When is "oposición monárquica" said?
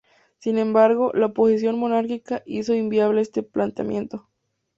1.27-2.41